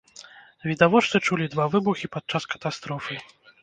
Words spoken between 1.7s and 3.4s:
выбухі падчас катастрофы.